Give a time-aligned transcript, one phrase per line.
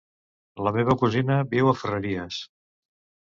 [0.67, 2.39] La meva cosina viu a Ferreries.